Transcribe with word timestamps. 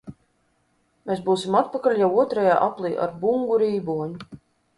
Mēs 1.09 1.21
būsim 1.27 1.57
atpakaļ 1.59 1.99
jau 1.99 2.09
otrajā 2.23 2.57
aplī 2.69 2.93
ar 3.05 3.15
Bungu 3.27 3.61
rīboņu! 3.65 4.41